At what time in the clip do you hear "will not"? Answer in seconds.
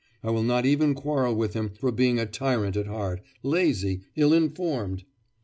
0.31-0.65